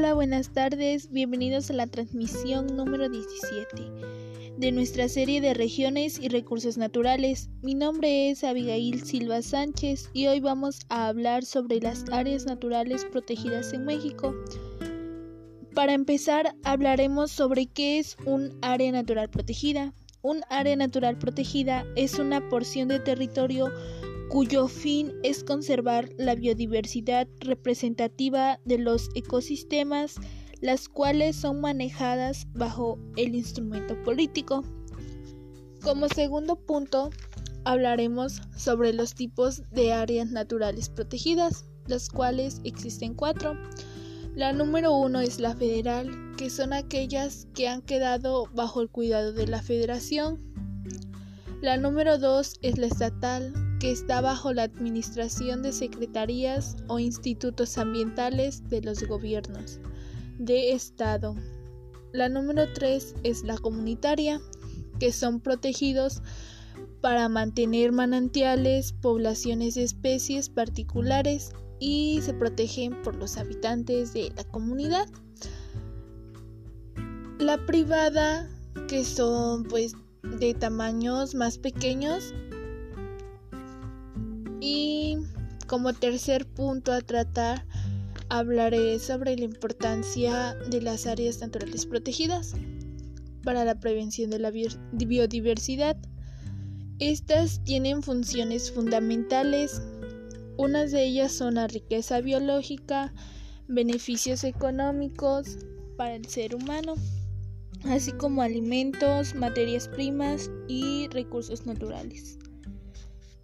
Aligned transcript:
Hola, 0.00 0.14
buenas 0.14 0.48
tardes, 0.54 1.12
bienvenidos 1.12 1.68
a 1.68 1.74
la 1.74 1.86
transmisión 1.86 2.74
número 2.74 3.10
17 3.10 4.56
de 4.56 4.72
nuestra 4.72 5.10
serie 5.10 5.42
de 5.42 5.52
regiones 5.52 6.18
y 6.18 6.28
recursos 6.28 6.78
naturales. 6.78 7.50
Mi 7.60 7.74
nombre 7.74 8.30
es 8.30 8.42
Abigail 8.42 9.04
Silva 9.04 9.42
Sánchez 9.42 10.08
y 10.14 10.26
hoy 10.28 10.40
vamos 10.40 10.80
a 10.88 11.08
hablar 11.08 11.44
sobre 11.44 11.80
las 11.80 12.06
áreas 12.10 12.46
naturales 12.46 13.04
protegidas 13.04 13.74
en 13.74 13.84
México. 13.84 14.34
Para 15.74 15.92
empezar, 15.92 16.54
hablaremos 16.64 17.30
sobre 17.30 17.66
qué 17.66 17.98
es 17.98 18.16
un 18.24 18.56
área 18.62 18.90
natural 18.92 19.28
protegida. 19.28 19.92
Un 20.22 20.40
área 20.48 20.76
natural 20.76 21.18
protegida 21.18 21.84
es 21.94 22.18
una 22.18 22.48
porción 22.48 22.88
de 22.88 23.00
territorio 23.00 23.70
cuyo 24.30 24.68
fin 24.68 25.12
es 25.24 25.42
conservar 25.42 26.08
la 26.16 26.36
biodiversidad 26.36 27.26
representativa 27.40 28.60
de 28.64 28.78
los 28.78 29.08
ecosistemas, 29.16 30.14
las 30.60 30.88
cuales 30.88 31.34
son 31.34 31.60
manejadas 31.60 32.46
bajo 32.52 32.96
el 33.16 33.34
instrumento 33.34 34.00
político. 34.04 34.64
Como 35.82 36.08
segundo 36.08 36.54
punto, 36.54 37.10
hablaremos 37.64 38.40
sobre 38.56 38.92
los 38.92 39.16
tipos 39.16 39.62
de 39.72 39.92
áreas 39.92 40.30
naturales 40.30 40.90
protegidas, 40.90 41.64
las 41.88 42.08
cuales 42.08 42.60
existen 42.62 43.14
cuatro. 43.14 43.54
La 44.36 44.52
número 44.52 44.94
uno 44.94 45.20
es 45.20 45.40
la 45.40 45.56
federal, 45.56 46.36
que 46.36 46.50
son 46.50 46.72
aquellas 46.72 47.48
que 47.52 47.66
han 47.66 47.82
quedado 47.82 48.46
bajo 48.54 48.80
el 48.80 48.90
cuidado 48.90 49.32
de 49.32 49.48
la 49.48 49.60
federación. 49.60 50.38
La 51.62 51.76
número 51.78 52.16
dos 52.16 52.58
es 52.62 52.78
la 52.78 52.86
estatal, 52.86 53.52
que 53.80 53.90
está 53.90 54.20
bajo 54.20 54.52
la 54.52 54.64
administración 54.64 55.62
de 55.62 55.72
secretarías 55.72 56.76
o 56.86 56.98
institutos 56.98 57.78
ambientales 57.78 58.68
de 58.68 58.82
los 58.82 59.02
gobiernos 59.04 59.80
de 60.38 60.72
Estado. 60.72 61.34
La 62.12 62.28
número 62.28 62.70
3 62.74 63.16
es 63.24 63.42
la 63.42 63.56
comunitaria, 63.56 64.38
que 64.98 65.12
son 65.12 65.40
protegidos 65.40 66.20
para 67.00 67.30
mantener 67.30 67.90
manantiales, 67.90 68.92
poblaciones 68.92 69.76
de 69.76 69.84
especies 69.84 70.50
particulares 70.50 71.52
y 71.78 72.20
se 72.20 72.34
protegen 72.34 73.00
por 73.00 73.16
los 73.16 73.38
habitantes 73.38 74.12
de 74.12 74.30
la 74.36 74.44
comunidad. 74.44 75.08
La 77.38 77.64
privada, 77.64 78.46
que 78.88 79.06
son 79.06 79.64
pues 79.64 79.94
de 80.38 80.52
tamaños 80.52 81.34
más 81.34 81.56
pequeños 81.56 82.34
y 84.60 85.16
como 85.66 85.92
tercer 85.92 86.46
punto 86.46 86.92
a 86.92 87.00
tratar, 87.00 87.64
hablaré 88.28 88.98
sobre 88.98 89.36
la 89.36 89.44
importancia 89.44 90.54
de 90.68 90.82
las 90.82 91.06
áreas 91.06 91.40
naturales 91.40 91.86
protegidas 91.86 92.54
para 93.44 93.64
la 93.64 93.78
prevención 93.80 94.30
de 94.30 94.38
la 94.38 94.50
biodiversidad. 94.50 95.96
Estas 96.98 97.64
tienen 97.64 98.02
funciones 98.02 98.70
fundamentales. 98.70 99.80
Unas 100.56 100.90
de 100.92 101.04
ellas 101.04 101.32
son 101.32 101.54
la 101.54 101.66
riqueza 101.66 102.20
biológica, 102.20 103.14
beneficios 103.66 104.44
económicos 104.44 105.58
para 105.96 106.14
el 106.16 106.26
ser 106.26 106.54
humano, 106.54 106.94
así 107.84 108.12
como 108.12 108.42
alimentos, 108.42 109.34
materias 109.34 109.88
primas 109.88 110.50
y 110.68 111.08
recursos 111.08 111.64
naturales 111.64 112.40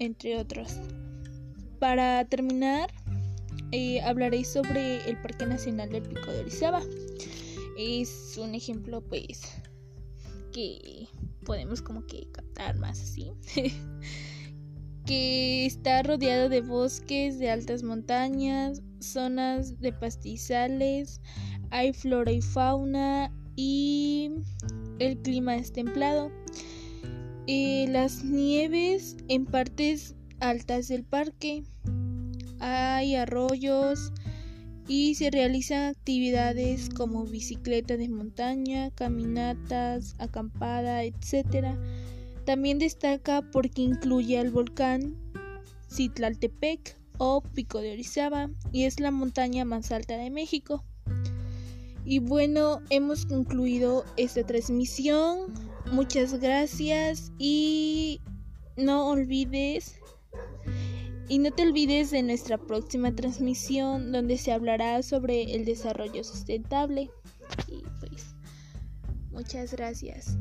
entre 0.00 0.36
otros. 0.36 0.76
Para 1.78 2.24
terminar, 2.24 2.90
eh, 3.70 4.00
hablaré 4.00 4.44
sobre 4.44 5.08
el 5.08 5.16
Parque 5.22 5.46
Nacional 5.46 5.90
del 5.90 6.02
Pico 6.02 6.32
de 6.32 6.40
Orizaba. 6.40 6.82
Es 7.78 8.36
un 8.36 8.54
ejemplo, 8.54 9.00
pues, 9.02 9.42
que 10.52 11.06
podemos 11.44 11.80
como 11.80 12.04
que 12.06 12.26
captar 12.32 12.76
más 12.76 13.00
así. 13.00 13.32
que 15.06 15.66
está 15.66 16.02
rodeado 16.02 16.48
de 16.48 16.60
bosques 16.60 17.38
de 17.38 17.50
altas 17.50 17.82
montañas, 17.82 18.82
zonas 19.00 19.80
de 19.80 19.92
pastizales, 19.92 21.20
hay 21.70 21.92
flora 21.92 22.32
y 22.32 22.42
fauna 22.42 23.32
y 23.56 24.32
el 24.98 25.18
clima 25.22 25.56
es 25.56 25.72
templado. 25.72 26.30
Las 27.46 28.24
nieves 28.24 29.16
en 29.28 29.46
partes 29.46 30.14
altas 30.40 30.88
del 30.88 31.04
parque. 31.04 31.64
Hay 32.60 33.16
arroyos 33.16 34.12
y 34.86 35.14
se 35.14 35.30
realizan 35.30 35.90
actividades 35.90 36.90
como 36.90 37.24
bicicleta 37.24 37.96
de 37.96 38.08
montaña, 38.08 38.90
caminatas, 38.90 40.14
acampada, 40.18 41.04
etc. 41.04 41.76
También 42.44 42.78
destaca 42.78 43.42
porque 43.52 43.82
incluye 43.82 44.38
al 44.38 44.50
volcán 44.50 45.16
Citlaltepec 45.90 46.96
o 47.18 47.42
Pico 47.42 47.80
de 47.80 47.92
Orizaba 47.92 48.50
y 48.72 48.84
es 48.84 49.00
la 49.00 49.10
montaña 49.10 49.64
más 49.64 49.92
alta 49.92 50.16
de 50.16 50.30
México. 50.30 50.84
Y 52.04 52.18
bueno, 52.18 52.80
hemos 52.90 53.26
concluido 53.26 54.04
esta 54.16 54.44
transmisión. 54.44 55.69
Muchas 55.86 56.38
gracias 56.40 57.32
y 57.38 58.20
no 58.76 59.08
olvides 59.08 60.00
y 61.30 61.38
no 61.38 61.52
te 61.52 61.62
olvides 61.62 62.10
de 62.10 62.24
nuestra 62.24 62.58
próxima 62.58 63.14
transmisión 63.14 64.10
donde 64.10 64.36
se 64.36 64.52
hablará 64.52 65.00
sobre 65.02 65.54
el 65.54 65.64
desarrollo 65.64 66.24
sustentable. 66.24 67.10
Y 67.68 67.82
pues 68.00 68.34
muchas 69.30 69.72
gracias. 69.72 70.36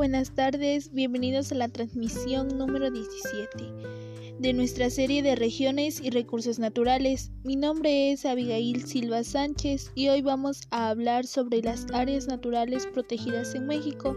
Buenas 0.00 0.34
tardes, 0.34 0.94
bienvenidos 0.94 1.52
a 1.52 1.56
la 1.56 1.68
transmisión 1.68 2.56
número 2.56 2.90
17 2.90 4.38
de 4.38 4.52
nuestra 4.54 4.88
serie 4.88 5.22
de 5.22 5.36
regiones 5.36 6.00
y 6.00 6.08
recursos 6.08 6.58
naturales. 6.58 7.32
Mi 7.44 7.54
nombre 7.54 8.10
es 8.10 8.24
Abigail 8.24 8.86
Silva 8.86 9.22
Sánchez 9.24 9.92
y 9.94 10.08
hoy 10.08 10.22
vamos 10.22 10.62
a 10.70 10.88
hablar 10.88 11.26
sobre 11.26 11.60
las 11.60 11.84
áreas 11.92 12.28
naturales 12.28 12.86
protegidas 12.86 13.54
en 13.54 13.66
México. 13.66 14.16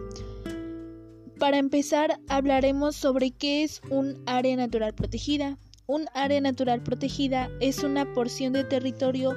Para 1.38 1.58
empezar, 1.58 2.18
hablaremos 2.30 2.96
sobre 2.96 3.32
qué 3.32 3.64
es 3.64 3.82
un 3.90 4.24
área 4.26 4.56
natural 4.56 4.96
protegida. 4.96 5.58
Un 5.86 6.06
área 6.14 6.40
natural 6.40 6.82
protegida 6.82 7.52
es 7.60 7.84
una 7.84 8.14
porción 8.14 8.54
de 8.54 8.64
territorio 8.64 9.36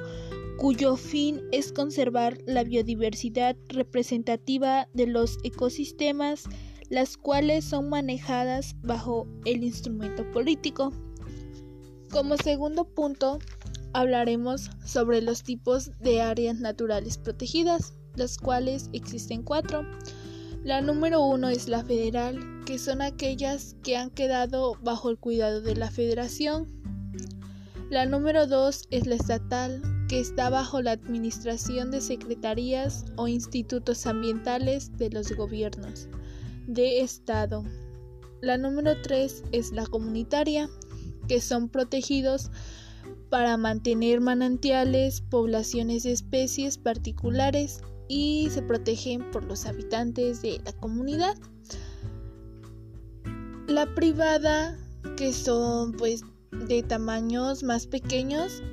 cuyo 0.57 0.95
fin 0.95 1.41
es 1.51 1.71
conservar 1.71 2.37
la 2.45 2.63
biodiversidad 2.63 3.55
representativa 3.69 4.87
de 4.93 5.05
los 5.05 5.37
ecosistemas, 5.43 6.45
las 6.89 7.15
cuales 7.15 7.63
son 7.63 7.89
manejadas 7.89 8.75
bajo 8.81 9.27
el 9.45 9.63
instrumento 9.63 10.29
político. 10.31 10.91
Como 12.11 12.37
segundo 12.37 12.85
punto, 12.85 13.37
hablaremos 13.93 14.71
sobre 14.83 15.21
los 15.21 15.43
tipos 15.43 15.91
de 15.99 16.21
áreas 16.21 16.59
naturales 16.59 17.17
protegidas, 17.17 17.93
las 18.15 18.37
cuales 18.37 18.89
existen 18.93 19.43
cuatro. 19.43 19.85
La 20.63 20.81
número 20.81 21.21
uno 21.23 21.49
es 21.49 21.67
la 21.67 21.83
federal, 21.83 22.39
que 22.65 22.79
son 22.79 23.01
aquellas 23.01 23.75
que 23.83 23.95
han 23.95 24.09
quedado 24.09 24.75
bajo 24.81 25.09
el 25.09 25.19
cuidado 25.19 25.61
de 25.61 25.75
la 25.75 25.91
federación. 25.91 26.67
La 27.89 28.05
número 28.05 28.47
dos 28.47 28.87
es 28.89 29.05
la 29.05 29.15
estatal, 29.15 29.81
que 30.07 30.19
está 30.19 30.49
bajo 30.49 30.81
la 30.81 30.91
administración 30.91 31.91
de 31.91 32.01
secretarías 32.01 33.05
o 33.17 33.27
institutos 33.27 34.05
ambientales 34.07 34.97
de 34.97 35.09
los 35.09 35.31
gobiernos 35.33 36.07
de 36.65 37.01
Estado. 37.01 37.63
La 38.41 38.57
número 38.57 39.01
3 39.01 39.43
es 39.51 39.71
la 39.71 39.85
comunitaria, 39.85 40.69
que 41.27 41.41
son 41.41 41.69
protegidos 41.69 42.51
para 43.29 43.57
mantener 43.57 44.21
manantiales, 44.21 45.21
poblaciones 45.21 46.03
de 46.03 46.13
especies 46.13 46.77
particulares 46.77 47.81
y 48.07 48.47
se 48.51 48.61
protegen 48.61 49.29
por 49.31 49.43
los 49.43 49.65
habitantes 49.65 50.41
de 50.41 50.61
la 50.63 50.71
comunidad. 50.73 51.35
La 53.67 53.93
privada, 53.93 54.77
que 55.17 55.33
son 55.33 55.91
pues 55.93 56.21
de 56.51 56.83
tamaños 56.83 57.63
más 57.63 57.87
pequeños, 57.87 58.63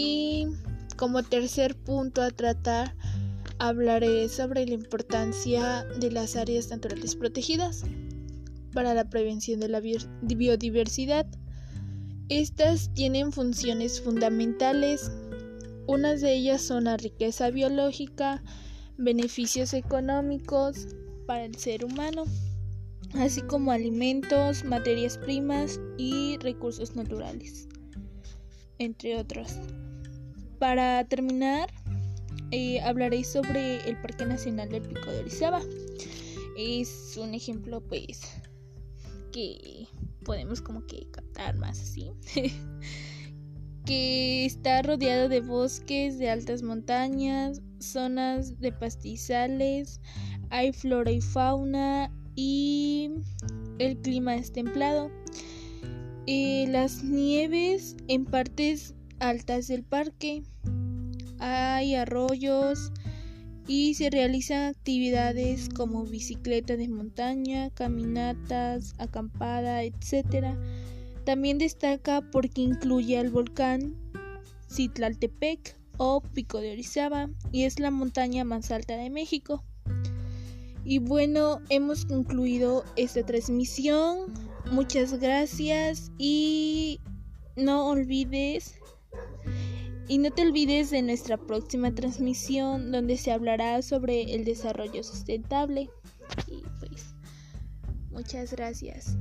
y 0.00 0.46
como 0.96 1.24
tercer 1.24 1.74
punto 1.74 2.22
a 2.22 2.30
tratar, 2.30 2.94
hablaré 3.58 4.28
sobre 4.28 4.64
la 4.64 4.74
importancia 4.74 5.84
de 5.98 6.12
las 6.12 6.36
áreas 6.36 6.68
naturales 6.70 7.16
protegidas 7.16 7.82
para 8.72 8.94
la 8.94 9.10
prevención 9.10 9.58
de 9.58 9.68
la 9.68 9.80
biodiversidad. 9.80 11.26
Estas 12.28 12.94
tienen 12.94 13.32
funciones 13.32 14.00
fundamentales. 14.00 15.10
Unas 15.88 16.20
de 16.20 16.34
ellas 16.34 16.62
son 16.62 16.84
la 16.84 16.96
riqueza 16.96 17.50
biológica, 17.50 18.42
beneficios 18.98 19.74
económicos 19.74 20.86
para 21.26 21.44
el 21.44 21.56
ser 21.56 21.84
humano, 21.84 22.24
así 23.14 23.40
como 23.42 23.72
alimentos, 23.72 24.62
materias 24.64 25.18
primas 25.18 25.80
y 25.96 26.36
recursos 26.38 26.94
naturales, 26.94 27.66
entre 28.78 29.16
otros. 29.16 29.56
Para 30.58 31.04
terminar, 31.04 31.70
eh, 32.50 32.80
hablaré 32.80 33.22
sobre 33.24 33.88
el 33.88 34.00
Parque 34.00 34.26
Nacional 34.26 34.68
del 34.68 34.82
Pico 34.82 35.10
de 35.10 35.20
Orizaba. 35.20 35.60
Es 36.56 37.16
un 37.16 37.34
ejemplo, 37.34 37.80
pues, 37.80 38.20
que 39.32 39.86
podemos 40.24 40.60
como 40.60 40.84
que 40.86 41.06
captar 41.10 41.56
más 41.56 41.80
así. 41.80 42.10
que 43.84 44.44
está 44.44 44.82
rodeado 44.82 45.28
de 45.28 45.40
bosques, 45.40 46.18
de 46.18 46.28
altas 46.28 46.62
montañas, 46.62 47.62
zonas 47.78 48.60
de 48.60 48.72
pastizales, 48.72 50.00
hay 50.50 50.72
flora 50.72 51.10
y 51.10 51.20
fauna 51.20 52.12
y 52.34 53.10
el 53.78 53.96
clima 53.98 54.34
es 54.36 54.52
templado. 54.52 55.10
Eh, 56.26 56.66
las 56.68 57.02
nieves 57.02 57.96
en 58.08 58.26
partes 58.26 58.94
altas 59.20 59.68
del 59.68 59.84
parque, 59.84 60.42
hay 61.38 61.94
arroyos 61.94 62.92
y 63.66 63.94
se 63.94 64.10
realizan 64.10 64.64
actividades 64.70 65.68
como 65.68 66.04
bicicleta 66.04 66.76
de 66.76 66.88
montaña, 66.88 67.70
caminatas, 67.70 68.94
acampada, 68.98 69.82
etc. 69.84 70.56
También 71.24 71.58
destaca 71.58 72.22
porque 72.22 72.62
incluye 72.62 73.18
al 73.18 73.28
volcán 73.28 73.94
Citlaltepec 74.70 75.76
o 75.98 76.22
Pico 76.22 76.60
de 76.60 76.72
Orizaba 76.72 77.28
y 77.52 77.64
es 77.64 77.78
la 77.78 77.90
montaña 77.90 78.44
más 78.44 78.70
alta 78.70 78.96
de 78.96 79.10
México. 79.10 79.62
Y 80.84 81.00
bueno, 81.00 81.60
hemos 81.68 82.06
concluido 82.06 82.84
esta 82.96 83.22
transmisión. 83.24 84.32
Muchas 84.72 85.12
gracias 85.20 86.10
y 86.16 87.00
no 87.56 87.88
olvides 87.88 88.77
y 90.08 90.18
no 90.18 90.30
te 90.30 90.42
olvides 90.42 90.90
de 90.90 91.02
nuestra 91.02 91.36
próxima 91.36 91.94
transmisión 91.94 92.90
donde 92.90 93.16
se 93.16 93.30
hablará 93.30 93.82
sobre 93.82 94.34
el 94.34 94.44
desarrollo 94.44 95.02
sustentable. 95.02 95.90
Y 96.46 96.62
pues 96.80 97.14
muchas 98.10 98.52
gracias. 98.52 99.16